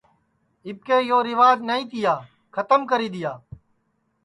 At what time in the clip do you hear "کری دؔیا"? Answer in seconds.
2.89-3.33